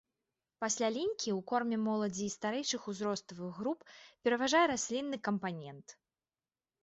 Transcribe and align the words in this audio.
Пасля 0.63 0.87
лінькі 0.95 1.29
ў 1.37 1.45
корме 1.49 1.77
моладзі 1.87 2.23
і 2.27 2.31
старэйшых 2.35 2.81
узроставых 2.93 3.51
груп 3.59 3.79
пераважае 4.29 4.65
раслінны 4.73 5.17
кампанент. 5.27 5.87